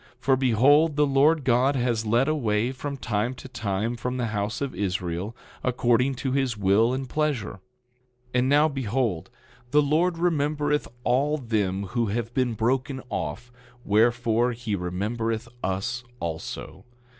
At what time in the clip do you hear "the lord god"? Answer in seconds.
0.95-1.75